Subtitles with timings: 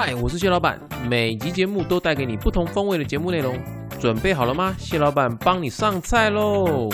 [0.00, 3.60] 嗨，我是谢老板，每集节目都带给你不同风味的节目内容，
[4.00, 4.72] 准备好了吗？
[4.78, 6.88] 谢老板帮你上菜喽！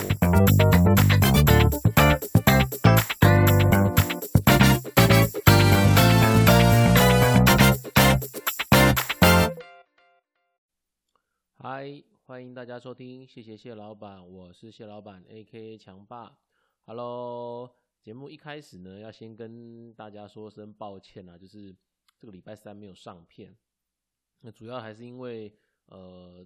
[11.59, 16.33] 嗨，欢迎大家收听，谢谢谢老板，我是谢老板，A.K.A 强爸。
[16.87, 17.69] Hello，
[18.03, 21.77] 节目一开始呢，要先跟大家说声抱歉啊，就是
[22.25, 23.55] 这个礼拜三没有上片。
[24.41, 25.55] 那主要还是因为
[25.89, 26.43] 呃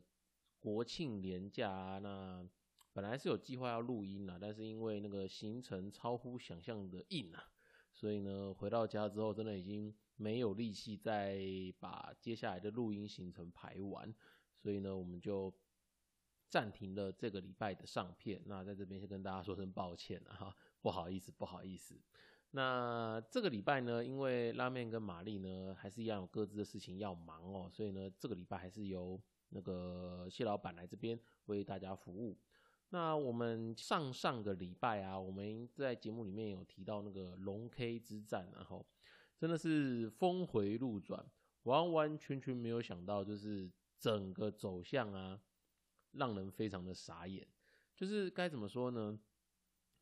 [0.59, 2.45] 国庆连假啊，那
[2.93, 7.49] 本来是有计划要录音啊，但是因为那个行程超乎想象的硬啊，
[7.93, 11.39] 所以呢回到家之后，真的已经没有力气再
[11.79, 14.13] 把接下来的录音行程排完。
[14.57, 15.55] 所以呢，我们就
[16.49, 18.43] 暂停了这个礼拜的上片。
[18.47, 21.95] 那在这边先跟大家说声抱歉了哈，不好意思，不好意思。
[22.53, 32.39] 那这个礼拜呢，因为拉面跟玛丽呢还是一样有各自的事情要忙哦，所以呢，这个礼拜还是由那个谢老板来这边为大家服务。
[32.91, 38.87] 那我们上上个礼拜啊，我们在节目里面有提到那个龙 K 之战，然后
[39.37, 41.23] 真的是峰回路转，
[41.65, 45.39] 完完全全没有想到，就是整个走向啊，
[46.13, 47.47] 让人非常的傻眼。
[47.95, 49.21] 就是该怎么说呢？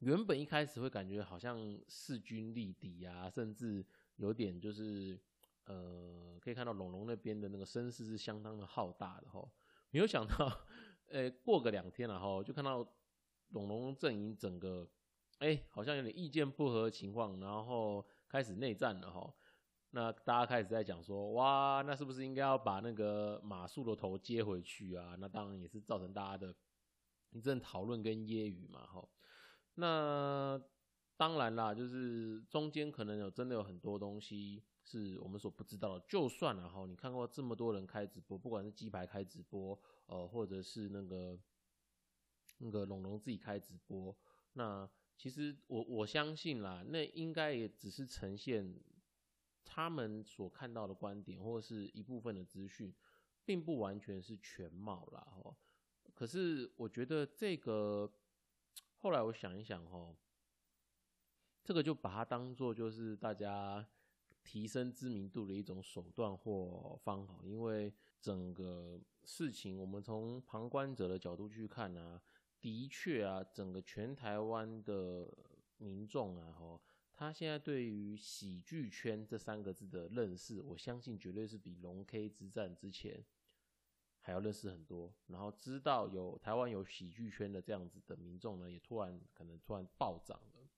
[0.01, 3.85] 原本一开始会感觉好像势均力敌啊，甚至
[4.17, 5.19] 有点就是
[5.65, 9.49] 呃，可以看到龙龙那边的那个声势是相当的浩大的哈。
[9.91, 10.67] 没有想到，
[11.09, 12.87] 呃，过个两天了哈，就看到
[13.49, 14.87] 龙龙阵营整个
[15.39, 19.33] 哎，好像有点意见不合的情况，然后开始内战了哈。
[19.91, 25.17] 那大家开始在讲说，哇，那是不是应该要把那个马术的头接回去啊？
[25.19, 26.55] 那当然也是造成大家的
[27.31, 29.09] 一阵讨论跟揶揄嘛哈。
[29.77, 30.61] 那
[31.17, 35.99] 当然啦，就是中间可能有真的有很多东西是我们所不知道。
[36.01, 41.39] 就算了哈，你看过这么多人开直播，不管是鸡排开直播，呃，或者是那个
[42.59, 44.15] 那个龙龙自己开直播，
[44.55, 44.87] 那
[45.17, 48.79] 其实我我相信啦，那应该也只是呈现
[49.65, 52.95] 他们所看到的观点，或者是一部分的资讯，
[53.45, 55.21] 并不完全是全貌啦。
[55.21, 55.57] 哈，
[56.15, 58.11] 可是我觉得这个。
[58.99, 60.17] 后来我想一想，哦，
[61.63, 63.87] 这个就把它当做就是大家
[64.43, 72.21] 提升知名度的一种手段或方法，因为整个事情我们从旁观者的角度去看呢，
[72.61, 75.29] 的确啊，整个全台湾的
[75.79, 76.81] 民众啊，吼，
[77.13, 83.25] 他现在对于喜剧圈这三个字的认识，我相信绝对是比龙 K 之战之前。
[84.27, 90.69] 还要认识很多，然后知道有台湾有喜剧圈的这样子的民众呢，也突然可能突然暴涨了。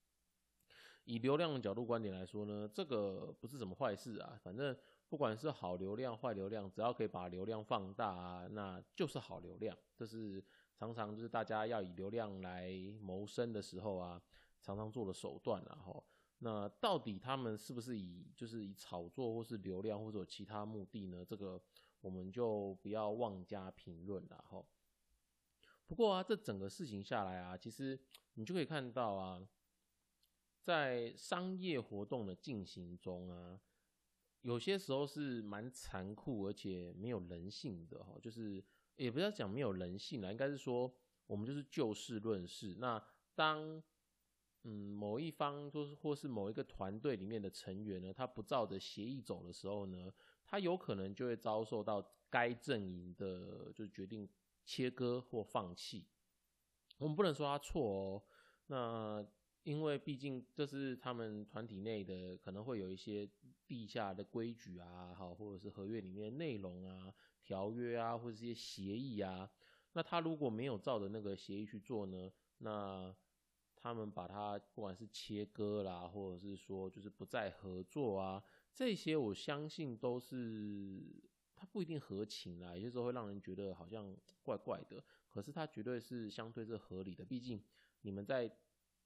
[1.05, 4.39] 以流量的角度观点来说呢，这个不是什么坏事啊。
[4.43, 4.77] 反正
[5.09, 9.75] 不管是好流量、坏流量，只要可以把流量放大啊，那就是好流量。
[9.95, 10.45] 这是
[10.75, 12.71] 常常就是大家要以流量来
[13.01, 14.21] 谋生的时候啊，
[14.61, 16.05] 常常做的手段然后，
[16.37, 21.25] 那到底他们是不是以就是以炒作或是流量或者其他目的呢？
[21.27, 21.59] 这个。
[22.01, 24.63] 我们就不要妄加评论了哈。
[25.87, 27.99] 不过啊，这整个事情下来啊，其实
[28.35, 29.41] 你就可以看到啊，
[30.61, 33.59] 在商业活动的进行中啊，
[34.41, 38.17] 有些时候是蛮残酷而且没有人性的哈。
[38.21, 38.63] 就是
[38.97, 40.93] 也不要讲没有人性了，应该是说
[41.25, 42.75] 我们就是就事论事。
[42.77, 43.81] 那当
[44.63, 50.13] 嗯某一方就是或是某一个团队里面的成员呢，他不照着协议走的时候呢？
[50.49, 54.27] 他有可能就会遭受到该阵营的，就决定
[54.65, 56.07] 切割或放弃。
[56.97, 58.23] 我们不能说他错哦，
[58.65, 59.25] 那
[59.61, 63.29] 因为毕竟这是他们团体内的，可能会有一些
[63.67, 69.47] 地下的规矩啊，好，或者是合约里面的内容啊、条约啊，或者一些协议啊。
[69.93, 73.15] 那他如果没有照着那个协议去做呢，那
[73.75, 78.43] 他们把它不管是切割啦，或者是说就是不再合作啊。
[78.73, 81.03] 这些我相信都是，
[81.55, 85.03] 它不一定合情啦，有些时候会让人觉得好像怪怪的。
[85.29, 87.63] 可是它绝对是相对是合理的，毕竟
[88.01, 88.49] 你们在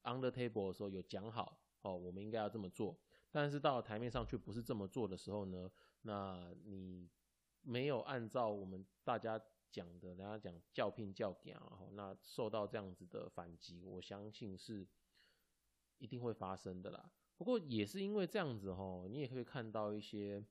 [0.03, 2.97] under table 的时候有讲好哦，我们应该要这么做。
[3.31, 5.69] 但是到了台面上却不是这么做的时候呢，
[6.03, 7.09] 那你
[7.61, 14.87] 没有按照我们大家讲的，人家讲叫聘叫点，然后那受到这样子的反击，我相信是
[15.97, 17.11] 一定会发生的啦。
[17.35, 20.43] 不过也是因为这样子哈，你也可以看到一些，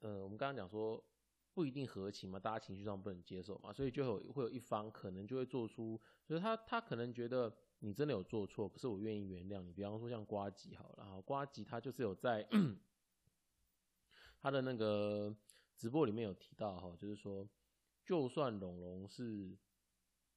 [0.00, 1.04] 呃，我们刚刚讲说
[1.52, 9.72] 不一定合情嘛，大家情绪上不能接受嘛，所以就有会有一方可能就会做出，就是他他可能觉得你真的有做错，可是我愿意原谅你。
[9.72, 12.48] 比方说像瓜吉好了，瓜吉他就是有在
[14.40, 15.36] 他的那个
[15.76, 17.46] 直播里面有提到哈，就是说，
[18.04, 19.56] 就算龙龙是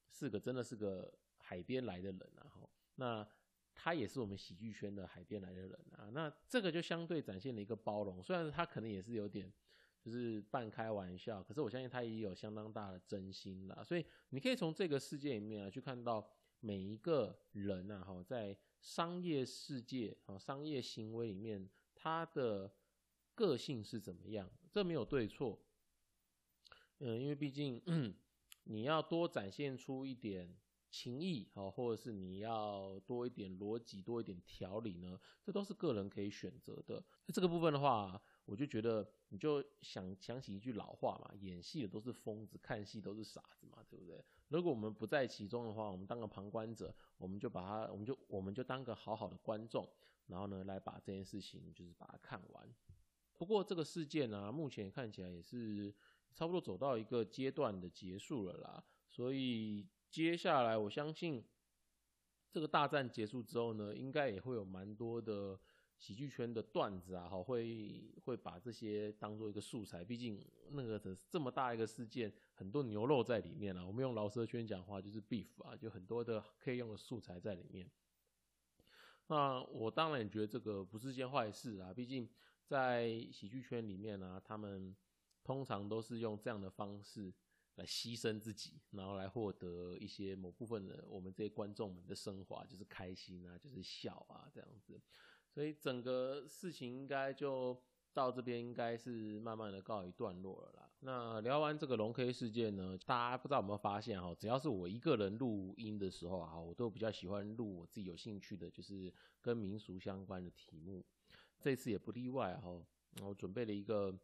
[0.10, 3.28] 是个真的是个海边来的人啊，哈，那
[3.76, 9.54] 他也是我们喜剧圈的海边来的人啊，那这个就相对展现了一个包容，虽然他可能也是有点。
[10.02, 13.84] 就是半开玩笑，可是我相信他也有相当大的真心啦。
[13.84, 22.72] 所以你可以从这个世界里面啊，去看到每一个人啊，哈，在商业世界啊，商业行为里面，他的
[23.34, 24.48] 个性是怎么样？
[24.72, 25.60] 这没有对错，
[27.00, 27.82] 嗯，因为毕竟
[28.66, 30.56] 你要多展现出一点
[30.96, 37.04] 情谊，好，或者是你要多一点逻辑，多一点条理呢，这都是个人可以选择的。
[37.26, 38.22] 那这个部分的话。
[38.48, 44.24] 我就觉得，你就想想起一句老话嘛，演戏的都是疯子，看戏都是傻子嘛，对不对？
[44.50, 49.90] 如果我们不在其中的话，我们当个旁观者，我们就把它，我们就我们就当个好好的观众，
[50.28, 52.72] 然后呢，来把这件事情就是把它看完。
[53.36, 55.92] 不过这个事件呢，目前看起来也是
[56.36, 61.44] 差不多走到一个阶段的结束了啦，所以接下来我相信
[62.50, 65.60] 这个大战结束之后呢，应该也会有蛮多的。
[65.98, 73.86] 喜剧圈的段子啊，哈，会会把这些当做一个素材，毕竟那个这么大一个事件，很多牛肉在里面啊。
[73.86, 77.90] 我们用老舌圈讲话就是 beef 啊，就很多的可以用的素材在里面。
[79.28, 82.30] 那我当然也觉得这个不是件坏事啊，毕竟
[82.66, 84.94] 在喜剧圈里面呢，他们
[85.46, 87.34] 通常都是用这样的方式
[87.76, 95.02] 来牺牲自己，然后来获得一些某部分的我们这些观众们的升华，就是开心啊，就是笑啊，这样子。
[95.50, 97.82] 所以整个事情应该就
[98.14, 100.90] 到这边，应该是慢慢的告一段落了啦。
[101.02, 104.34] 那聊完这个龙 K 事件呢，大家不知道有没有发现哈？
[104.36, 111.06] 只要是我一个人录音的时候啊，我都比较喜欢录我自己有兴趣的，就是跟民俗相关的题目。
[111.60, 112.82] 这次也不例外哈。
[113.22, 114.18] 我准备了一个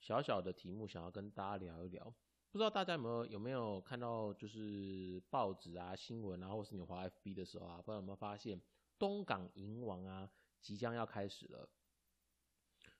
[0.00, 2.14] 小小的题目，想要跟大家聊一聊。
[2.56, 8.58] 不知道大家有没有有没有看到，就是报纸啊、新闻啊，或是你滑 FB 的时候啊，不知道有没有发现
[8.98, 10.30] 东港银王啊？
[10.62, 11.68] 即将要开始了。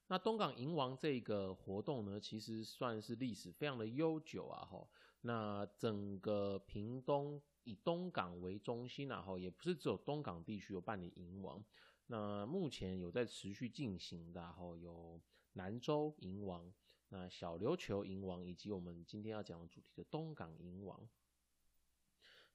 [0.08, 4.86] 那东港银王这个活动呢，其实算是历史非常的悠久啊，哈。
[5.22, 11.64] 那整个屏东以东港为中心啊，哈，也不是只有东港地区有办理银王。
[12.08, 15.18] 那目前有在持续进行的，哈，有
[15.54, 16.70] 南州银王、
[17.08, 21.08] 那小琉球银王，以及我们今天要讲的主题的东港银王。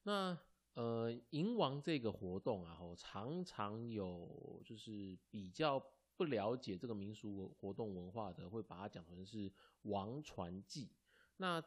[0.04, 0.38] 那
[0.74, 5.82] 呃，银王这个活动啊，吼，常常有就是比较
[6.16, 9.52] 不了解这个民俗活动文化的，会把它讲成是
[9.84, 10.90] 王传祭。
[11.38, 11.62] 那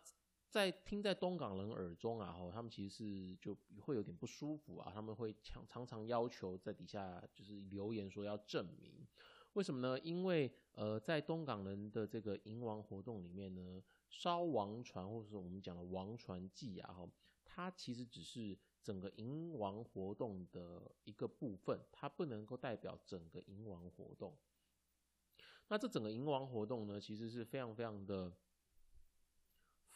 [0.49, 9.07] 在听在东港人耳中啊，吼，他们其实是就会有点不舒服啊，他们会常常常要求在底下就是留言说要证明，
[9.55, 9.99] 为什么呢？
[10.01, 17.11] 因为呃，在东港人的这个银王活动里面呢，烧王船或者是我们讲的王船祭啊，吼，
[17.45, 18.57] 它其实只是。
[18.85, 24.37] 整个银王活动的一个部分，它不能够代表整个银王活动。
[25.69, 28.31] 那这整个银王活动呢，其实是非常非常的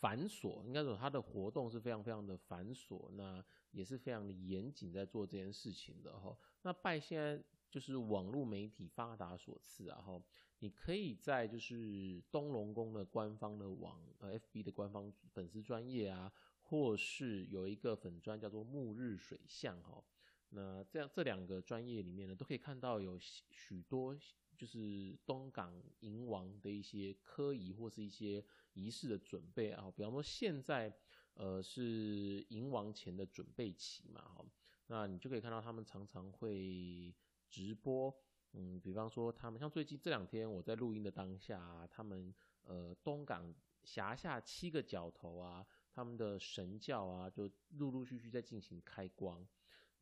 [0.00, 6.34] 繁琐，应该说它的活动是非常非常的繁琐，那也是非常的严谨在做这件事情的哈。
[6.62, 10.22] 那拜现在就是网络媒体发达所赐啊哈，
[10.58, 16.32] 你可以在就是东龙宫的官方的网呃 FB 的官方粉丝专业啊。
[16.70, 20.04] 或是有一个粉专叫做暮日水象哈，
[20.50, 24.14] 那这样这两个专业里面呢，都可以看到有许多
[24.54, 30.94] 就是东港银王的一些科仪或是一些仪式的准备啊，比方说现在
[31.32, 34.44] 呃是银王前的准备期嘛哈，
[34.88, 37.14] 那你就可以看到他们常常会
[37.48, 38.14] 直播，
[38.52, 45.66] 嗯，比方说他们像最近这两天我在录音的当下，他们呃东港辖下七个角头啊。
[45.90, 49.44] 他们的神教啊，就陆陆续续在进行开光。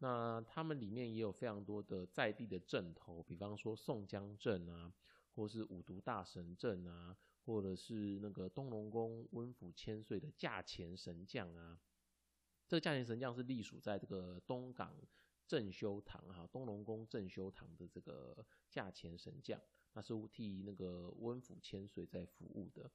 [0.00, 4.93] 那他们里面也有非常多的在地的镇头，比方说宋江镇啊，
[5.35, 11.81] 或是五毒大神镇啊，或者是那个东龙宫温府千岁的驾前神将啊。
[12.69, 14.95] 这个驾前神将是隶属在这个东港
[15.47, 19.61] 正修堂哈，东龙宫正修堂的这个价钱神将，
[19.93, 22.91] 那是替那个温府千岁在服务的。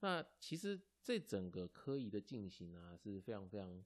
[0.00, 3.84] 那其实这整个科仪的进行啊，是非常非常，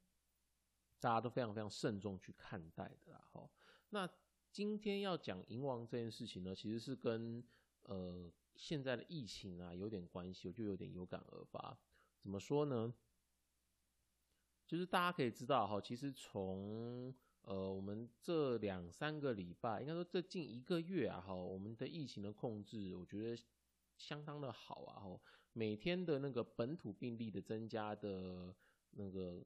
[0.99, 3.29] 大家都非常非常慎重去看待的啦。
[3.33, 3.51] 哈，
[3.91, 4.09] 那
[4.51, 7.45] 今天要讲银王这件事情呢，其实是跟
[7.83, 11.79] 呃现在的疫情啊有点关系，我就有点有感而发。
[12.19, 12.95] 怎么说呢？
[14.67, 17.15] 就是大家可以知道哈，其实从
[17.47, 23.43] 呃我们这两三个礼拜，应该说这近一个月啊，哈，我们的疫情的控制，我觉得。
[23.99, 25.23] 相当的好啊，吼，
[25.55, 28.55] 每天的那个本土病例的增加的
[28.91, 29.43] 那个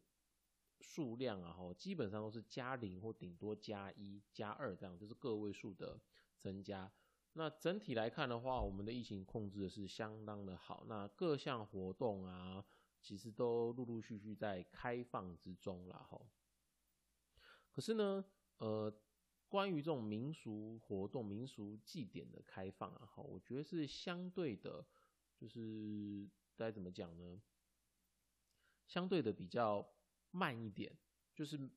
[0.80, 6.00] 数量啊，吼，基本上都是加零或顶多加一、加二这样，就是个位数的
[6.36, 6.90] 增加。
[7.34, 10.84] 那整体来看的话，我们的疫情控制的是相当的好。
[10.88, 12.64] 那各项活动啊，
[13.00, 16.26] 其实都陆陆续续在开放之中了，吼。
[17.70, 18.24] 可是呢，
[18.58, 18.92] 呃。
[19.50, 24.86] 关于这种民俗活动、民俗祭典的开放啊，哈，我觉得是相对的，
[25.36, 27.42] 就是该怎么讲呢？
[28.86, 29.84] 相对的比较
[30.30, 30.96] 慢一点，
[31.34, 31.68] 就是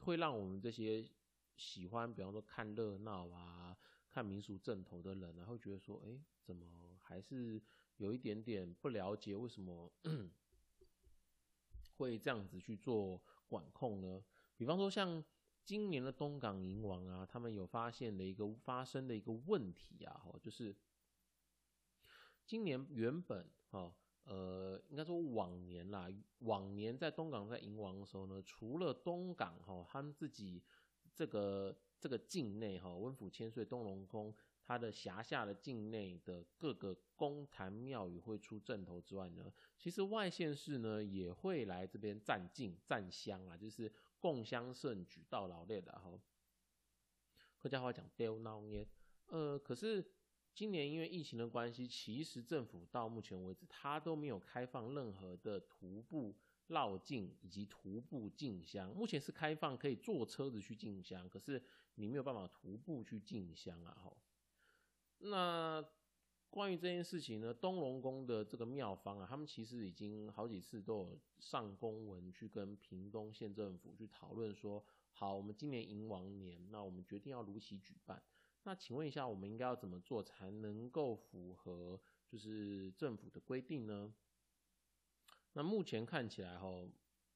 [0.00, 1.08] 会让我们这些
[1.56, 3.78] 喜欢，比方说看热闹啊、
[4.08, 7.62] 看民俗正头的人，然后觉得说，哎，怎么还是
[7.98, 9.88] 有一点点不了解，为什么
[11.96, 14.24] 会这样子去做管控呢？
[14.56, 15.24] 比方说像。
[15.70, 20.74] 今年的东港银王啊，他们有发现的一个发生的一个问题啊，哈，就是
[22.44, 26.08] 今年原本哈，呃，应该说往年啦，
[26.40, 30.60] 往年在东港在银王的时候呢，除了东港哈，他们自己
[31.14, 34.34] 这个这个境内哈，温府千岁东龙宫
[34.64, 43.92] 它的辖下的境内的各个宫坛庙宇会出阵头之外呢，其实外县市呢也会来这边占境占乡啊，就是。
[44.20, 46.20] 共襄盛举，到老练的哈。
[47.58, 48.86] 客家话讲丢闹捏，
[49.26, 50.12] 呃，可是
[50.54, 56.36] 今年因为疫情的关系，其实政府到目前为止，它都没有开放任何的徒步
[56.68, 58.94] 绕境以及徒步进香。
[58.94, 61.62] 目前是开放可以坐车子去进香，可是
[61.96, 64.16] 你没有办法徒步去进香啊，哈。
[65.18, 65.84] 那。
[66.50, 78.20] 关于这件事情呢，东龙宫的这个庙方啊，他们其实已经好几次都有上公文去跟屏东县政府去讨论说，好，我们今年迎王年，那我们决定要如期举办。
[78.64, 84.12] 那请问一下，我们应该要怎么做才能够符合就是政府的规定呢？
[85.52, 86.84] 那目前看起来哈，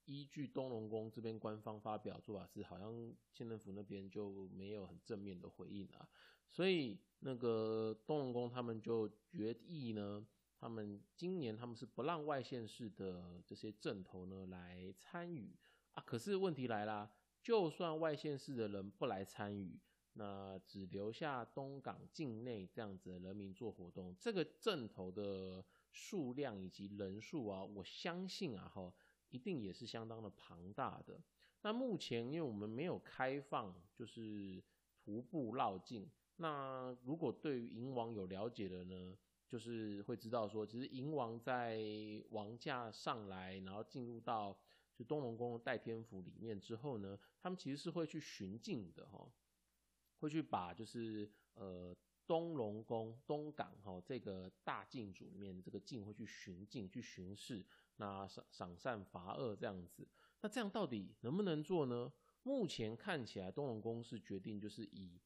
[0.07, 2.93] 依据东龙宫这边官方发表做法是，好像
[3.33, 6.09] 县政府那边就没有很正面的回应啊，
[6.55, 6.97] 所以。
[7.27, 10.23] 那个东龙宫他们就决议呢，
[10.59, 15.57] 他们今年他们是不让外县市的这些镇头呢来参与
[15.93, 16.03] 啊。
[16.05, 17.11] 可是问题来啦，
[17.43, 19.81] 就算外县市的人不来参与，
[20.13, 28.93] 那只留下东港境内这样子的人民做活动，这个镇头的数量以及人数啊，我相信啊哈，
[29.31, 31.19] 一定也是相当的庞大的。
[31.63, 34.63] 那目前因为我们没有开放，就是
[35.03, 36.07] 徒步绕境。
[36.37, 39.17] 那如果对于银王有了解的呢，
[39.49, 41.81] 就是会知道说，其实银王在
[42.31, 44.59] 王驾上来，然后进入到
[44.97, 49.31] 就东龙宫代天府里面之后呢，他们其实是会去巡境的哈，
[50.19, 57.65] 会去把就是呃东龙宫东港哈这个大境主里面这个境会去巡境去巡视，
[57.99, 60.05] 那赏赏善罚恶这样子，
[60.41, 62.13] 那这样到底能不能做呢？
[62.43, 65.21] 目前看起来东龙宫是决定就是以。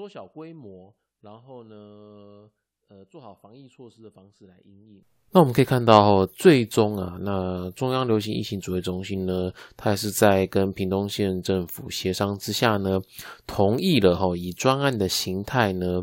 [0.00, 2.48] 缩小规模，然后呢，
[2.88, 5.04] 呃，做好防疫措施的方式来应应。
[5.30, 12.98] 那我们可以看到，最终啊，那中央流行疫情指挥中心呢，它还是在跟屏东县政府协商之下呢，
[13.46, 16.02] 同意了哈，以专案的形态呢。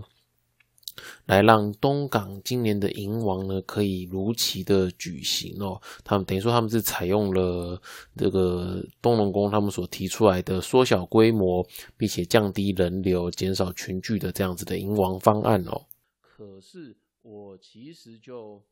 [1.26, 5.82] 来让东港今年的银王呢，可以如期的举行哦。
[6.04, 7.82] 他们等于说他们是采用了
[8.16, 15.86] 这个东龙宫他们所提出来的缩小规模，并且降低人流、减少群聚的这样子的银王方案哦。
[16.22, 18.64] 可是我其实就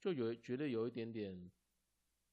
[0.00, 1.50] 就有觉得有一点点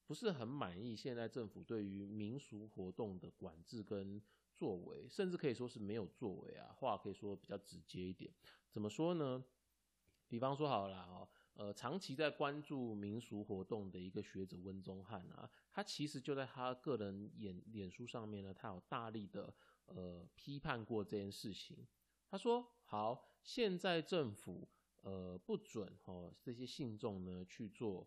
[0.06, 4.20] 不是很满意，现在政府对于民俗活动的管制跟
[4.58, 6.74] 作为，甚至可以说是没有作为啊。
[6.74, 8.32] 话可以说比较直接一点。
[8.68, 9.44] 怎么说呢？
[10.26, 19.54] 比方说好了哦，呃，长期在关注民俗活动的一个学者温宗汉啊，他其实就在他个人演脸书上面呢，他有大力的
[19.86, 21.86] 呃批判过这件事情。
[22.28, 24.68] 他说：好，现在政府
[25.00, 28.06] 呃不准哦这些信众呢去做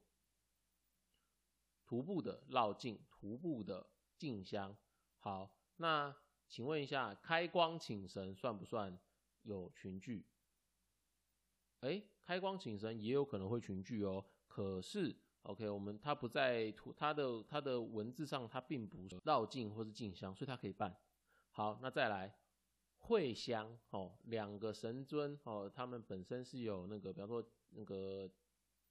[1.83, 4.77] 徒步的绕境、徒步的进香。
[5.17, 6.15] 好，那
[6.51, 8.99] 请问一下，开光请神算不算
[9.43, 10.25] 有群聚？
[11.79, 14.25] 哎，开光请神也有可能会群聚哦。
[14.47, 20.93] 可是，OK，我们它不在图，它的它的文字上，它并不绕境或是进香，所以它可以办。
[21.51, 22.35] 好，那再来
[22.97, 28.29] 会香哦，两个神尊哦，他们本身是有那个，比方说那个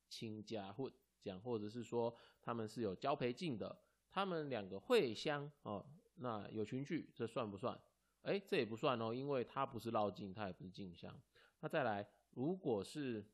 [0.09, 0.91] 亲家或
[1.21, 5.85] 讲，或者是说他们是有交陪敬的，他们两个会香哦，
[6.21, 7.79] 那有群聚，这算不算？
[8.23, 11.15] 哎，这也不算哦，因为它不是绕境，它也不是进香。
[11.61, 12.09] 那再来。
[12.35, 13.29] 如果是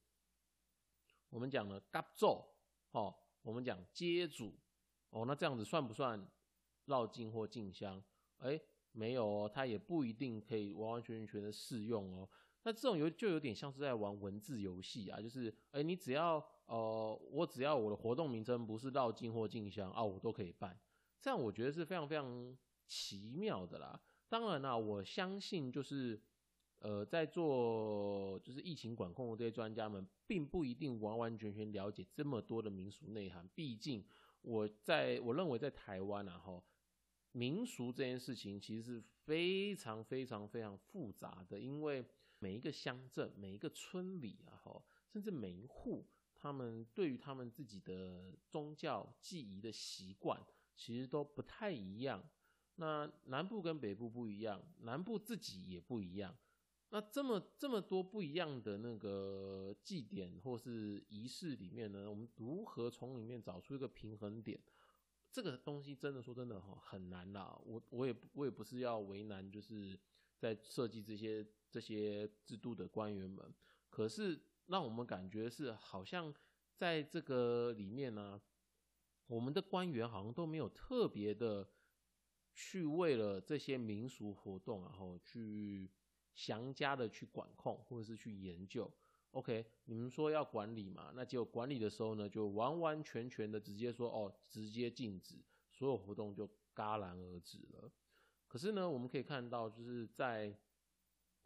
[1.28, 2.48] 我们讲了嘎奏，
[2.92, 4.58] 哦，我们讲接主，
[5.10, 6.26] 哦，那这样子算不算
[6.86, 8.02] 绕境或进香？
[8.38, 8.58] 哎，
[8.92, 12.26] 没有哦，它也不一定可以完完全全的适用哦。
[12.62, 20.80] 那这种有就有点像是在玩文字游戏啊，就是哎，你只要呃，我只要我的活动名称不是绕境或进香啊，我都可以办。
[21.20, 24.00] 这样我觉得是非常非常奇妙的啦。
[24.28, 26.20] 当然啦，我相信就是
[26.78, 33.48] 呃，在做就是疫情管控的这些专家们，并不一定完完全全了解这么多的民俗内涵。
[33.54, 34.04] 毕竟
[34.42, 36.62] 我在我认为在台湾啊，哈，
[37.32, 42.04] 民俗这件事情其实是非常非常非常复杂的，因为。
[42.38, 50.38] 每一个乡镇、每一个村里啊，哈，甚至每一户，他们对于他们自己的宗教祭仪的习惯，
[50.74, 52.22] 其实都不太一样。
[52.76, 56.34] 那南部跟北部不一样，南部自己也不一样。
[56.90, 64.58] 那这么这么多不一样的那个祭典或是仪式里面呢，我们如何从里面找出一个平衡点？
[65.30, 67.58] 这个东西真的说真的哈，很难啦。
[67.64, 69.98] 我我也我也不是要为难，就是
[70.38, 71.46] 在设计这些。
[71.68, 73.52] 这些制度的官员们，
[73.90, 76.32] 可是让我们感觉是好像
[76.74, 78.40] 在这个里面呢，
[79.26, 81.68] 我们的官员好像都没有特别的
[82.56, 85.90] 去为了这些民俗活动，然后去
[86.34, 88.90] 详加的去管控或者是去研究。
[89.32, 91.12] OK，你们说要管理嘛？
[91.14, 95.36] 那结果管理的时候呢，就完完全全的直接说哦，直接禁止
[95.70, 97.92] 所有活动就戛然而止了。
[98.48, 100.58] 可是呢，我们可以看到就是在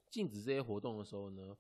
[0.08, 1.58] 禁止这些活动的时候呢，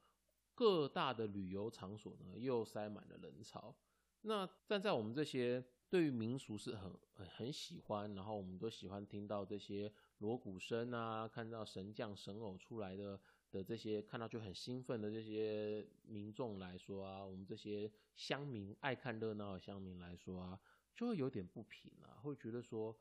[0.54, 3.74] 各大的旅游场所呢又塞满了人潮。
[4.20, 13.20] 那站在我们这些对于民俗是很很很喜欢，然后我们都喜欢听到这些锣鼓声啊，看到神将神偶出来的
[13.50, 20.60] 的这些，看到就很兴奋的这些民众来说啊，我们这些乡民爱看热闹的乡民来说啊，
[20.94, 22.96] 就会有点不平啊，会觉得说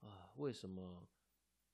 [0.00, 1.06] 啊，为什么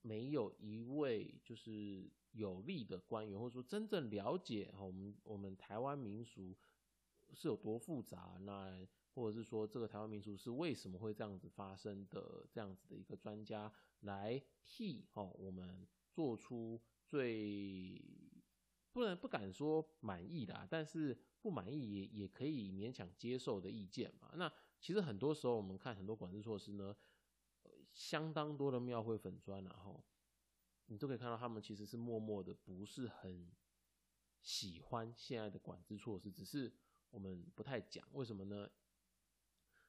[0.01, 2.11] 没有一位就是。
[2.35, 6.53] 有利的官员，或者说真正了解我们我们台湾民俗
[7.33, 17.99] 是有多复杂，那或者是说这个台湾民俗是为什么会这样子发生的，这样子的一个专家来替哦我们做出最
[18.91, 24.31] 不能不敢说满意的，啊但是不满意也也可以勉强接受的意见嘛。
[24.35, 26.95] 那其实很多时候我们看很多管制措施呢，
[27.93, 30.03] 相当多的庙会粉砖，然后。
[30.87, 33.51] 你都可以看到，他们其实是默默的，不是很
[34.39, 36.71] 喜欢现在的管制措施，只是
[37.09, 38.07] 我们不太讲。
[38.13, 38.69] 为什么呢？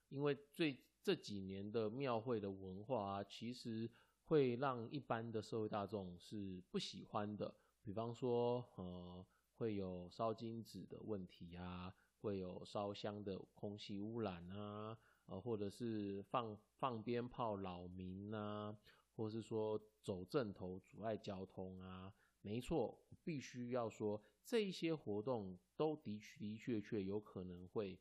[0.08, 3.90] 因为最这几年的庙会的文化，其实
[4.24, 7.54] 会让一般的社会大众是不喜欢的。
[7.82, 18.76] 比方说，呃，会有烧金纸的问题啊，会有烧香的空气污染啊，呃，或者是放放鞭炮扰民啊。
[19.16, 27.98] 或是说走正头阻碍交通啊，没错，必须要说这一些活动都的的确确有可能会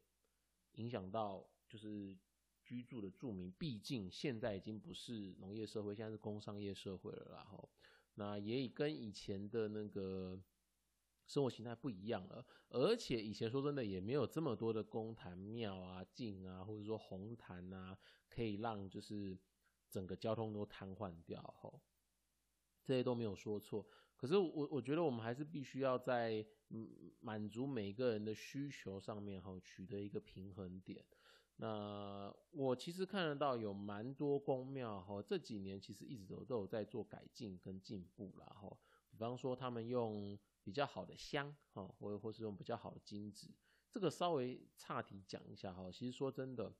[0.73, 2.17] 影响到就是
[2.63, 7.69] 居住的住民，毕竟现在已经不是农业社会，现在是工商业社会了，然后
[8.15, 10.39] 那也跟以前的那个
[11.27, 17.97] 生活形态不一样了，而且以前说真的也没有这么多的公坛庙啊、境啊，或者说红坛啊，
[18.29, 19.37] 可以让就是。
[19.87, 21.79] 整个交通都瘫痪掉，吼，
[22.83, 23.87] 这些都没有说错。
[24.17, 26.45] 可是我我觉得我们还是必须要在
[27.21, 31.05] 满足每个人的需求上面，哈，取得一个平衡点。
[31.57, 38.77] 那我其实看得到有蛮多公庙，哈，这几年其实一直都都有在做改进跟进步啦，哈。
[39.09, 43.49] 比方说他们用比较好的香，哈，或或是用比较好的金子。
[43.89, 46.73] 这个稍微岔题讲一下，哈，其实说真的。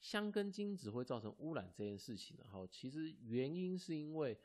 [0.00, 4.40] 香跟金子会造成污染这件事情，然后其实原因是因为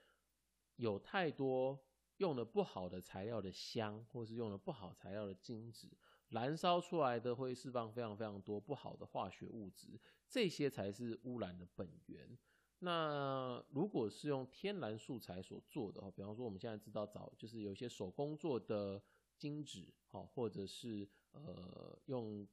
[0.75, 1.79] 有太多
[2.17, 5.89] 用了不好的材料的香，或是用了不好材料的金子，
[6.35, 12.37] 燃烧出来的会释放非常非常多不好的化学物质，这些才是污染的本源。
[12.79, 19.01] 那如果是用天然素材所做的，比方说我们现在知道早就是有一些手工做的
[19.37, 22.47] 金纸，好，或者是呃用。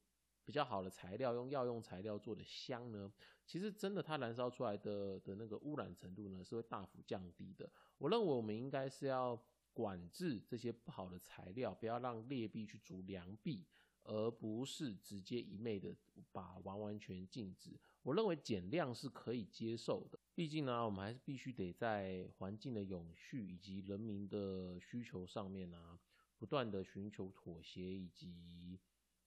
[0.45, 3.09] 比较好的材料，用药用材料做的香呢，
[3.45, 7.71] 其实真的它燃烧出来的的那个污染程度呢，是会大幅降低的。
[7.97, 9.41] 我认为我们应该是要
[9.73, 13.65] 管制这些不好的材料，不要让劣币去逐良币，
[14.03, 15.95] 而不是直接一昧的
[16.31, 17.77] 把完完全禁止。
[18.03, 25.99] 我认为减量是可以接受的，毕竟呢，我们还是必须得在环境的永续以及人民的需求上面呢，
[26.37, 28.79] 不断的寻求妥协以及。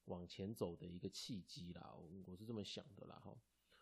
[0.06, 1.92] 往前走的一个契机啦，
[2.26, 3.36] 我是这么想的啦哈。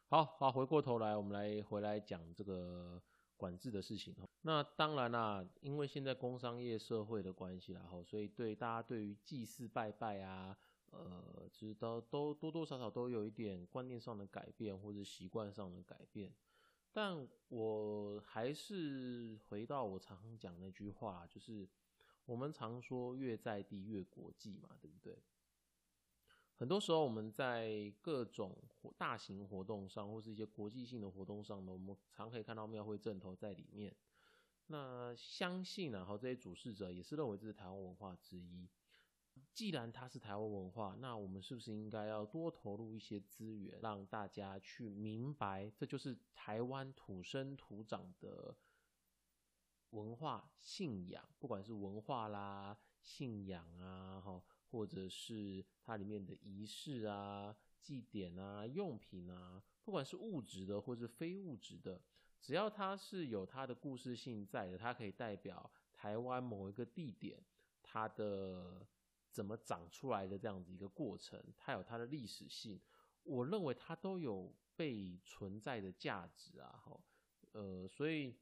[0.08, 2.98] 好好，回过头来，我们来回来讲这个
[3.44, 4.26] 管制的事情哈。
[4.40, 10.56] 那当然啦，因为现在工商业社会的关系啦哈，所以对大家对于祭祀拜拜啊，
[10.90, 16.32] 呃，其实都都多多少少都有一点观念上的改变或者习惯上的改变。
[16.90, 21.68] 但我还是回到我常讲那句话，就是
[22.24, 25.18] 我们常说越在地越国际嘛，对不对？
[26.56, 28.56] 很多时候我们在各种
[28.96, 33.94] 大型活动上，或是一些国际性的活动上呢，我们常可以看到庙会阵头在里面。
[34.68, 38.68] 那相信啊，哈，这些主事者也是认为这是台湾文化之一。
[39.52, 48.56] 既然它是台湾文化，那我们是不是应该要多投入一些资源，让大家去明白，这就是台湾土生土长的
[49.90, 54.42] 文化信仰，不管是文化啦、信仰啊，哈，
[54.74, 62.00] 或者是它里面的仪式啊、祭典啊、用品啊，不管是物质的或是非物质的，
[62.40, 67.40] 只要它是有它的故事性在的，它可以代表台湾某一个地点，
[67.82, 68.84] 它的。
[69.34, 72.80] 怎么长出来的这样子一个过程，它有它的历史性，
[73.24, 77.00] 我认为它都有被存在的价值啊，哈，
[77.50, 78.32] 呃，所以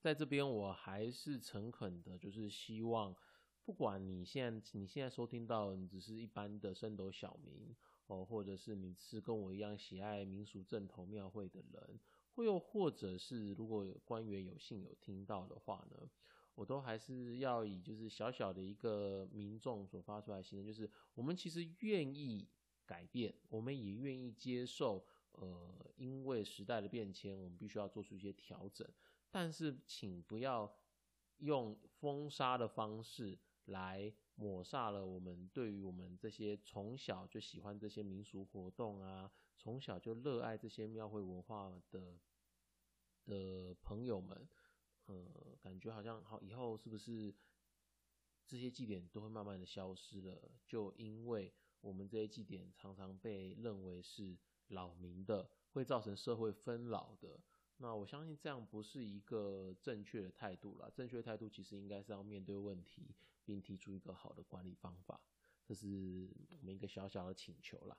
[0.00, 3.14] 在这边我还是诚恳的，就是希望，
[3.64, 7.74] 不管你现在你现在收听到，你只是一般的升斗小民
[8.06, 12.00] 哦，或者是你是跟我一样喜爱民俗正头庙会的人，
[12.34, 16.10] 或又或者是如果有官员有幸有听到的话呢？
[16.56, 22.46] 我都还是要以就是小小的一个民众所发出来的心声，就是我们其实愿意
[22.84, 28.86] 改变，我们也愿意接受，呃，因为时代的变迁，我们必须要做出一些调整。
[29.30, 30.70] 但是，请不要
[31.38, 33.38] 用封杀的方式
[33.70, 42.18] 来抹杀了我们对于我们这些从小就喜欢这些民俗活动啊，从小就热爱这些庙会文化的
[43.24, 44.48] 的朋友们。
[45.06, 45.26] 呃，
[45.60, 47.34] 感觉好像好，以后是不是
[48.46, 50.52] 这些祭典都会慢慢的消失了？
[50.68, 57.40] 就因为我们这些祭典常常被认为是扰民的，会造成社会纷扰的。
[57.78, 60.88] 那我相信这样不是一个正确的态度了。
[60.92, 63.12] 正确的态度其实应该是要面对问题，
[63.44, 65.20] 并提出一个好的管理方法。
[65.64, 67.96] 这是我们一个小小的请求啦。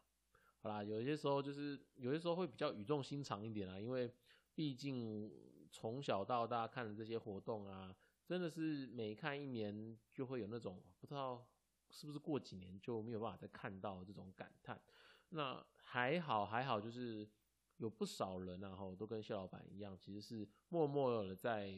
[0.60, 4.14] 好啦，有些时候就是有些时候会比较语重心长一点啦，因为
[4.56, 5.32] 毕竟。
[5.74, 11.48] 从小到大看的这些活动啊，真的是每看一年就会有那种不知道
[11.90, 14.82] 是不是过几年就没有办法再看到这种感叹。
[15.30, 17.26] 那还好还好，就是
[17.78, 21.74] 有不少人啊，哈，都跟谢老板一样，其实是默默的在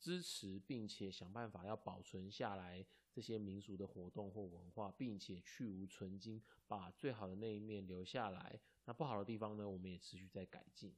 [0.00, 2.84] 支持，并且想办法要保存下来
[3.18, 8.60] 这些民俗的活动或文化，并且去无存菁，把最好的那一面留下来。
[8.84, 10.94] 那不好的地方呢，我们也持续在改进。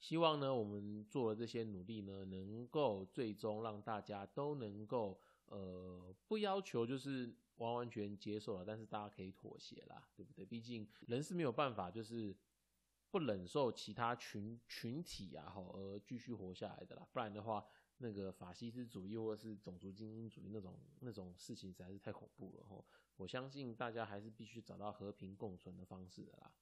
[0.00, 10.44] 希望呢，我们做了这些努力呢，能够最终让大家都能够，呃，不要求就是完完全接受了，但是大家可以妥协啦，对不对？
[10.44, 12.36] 毕竟人是没有办法就是
[13.12, 17.06] 不忍受其他群群体啊，吼而继续活下来的啦。
[17.12, 17.64] 不然的话，
[17.98, 22.84] 那个法西斯主义或者是种族精英主义那种那种事情实在是太恐怖了，吼。
[23.16, 26.52] 我相信大家还是必须找到和平共存的方式的啦。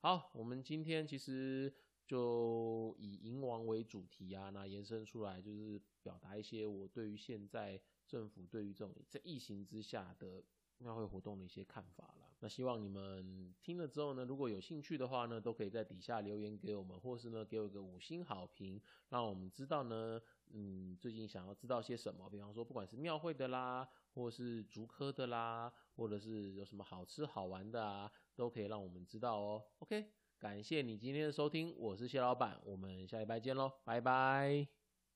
[0.00, 1.72] 好，我们今天其实。
[2.08, 10.42] 就以银王为主题啊，那延伸出来就是表达一些我对于现在政府对于这种在疫情之下的
[10.78, 12.30] 庙会活动的一些看法了。
[12.40, 20.18] 那希望你们听了之后呢，如果有兴趣的话呢，都可以在底下留言给我们，或是呢给我一个五星好评，让我们知道呢，
[20.52, 29.62] 嗯，最近想要知道些什么，比方说不管是庙会的啦，或者是竹科的啦，或者是有什么好吃好玩的啊，都可以让我们知道哦。
[29.80, 30.12] OK。
[30.38, 34.77] 感谢你今天的收听，我是谢老板，我们下礼拜见喽，拜拜。